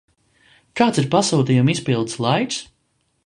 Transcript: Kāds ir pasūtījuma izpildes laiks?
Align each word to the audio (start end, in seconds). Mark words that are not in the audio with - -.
Kāds 0.81 1.01
ir 1.01 1.09
pasūtījuma 1.11 1.75
izpildes 1.75 2.17
laiks? 2.27 2.61